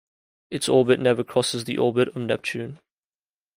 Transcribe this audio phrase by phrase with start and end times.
[0.49, 2.79] Its orbit never crosses the orbit of Neptune.